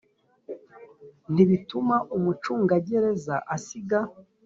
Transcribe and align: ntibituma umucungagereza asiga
ntibituma 1.33 1.95
umucungagereza 2.15 3.35
asiga 3.55 3.99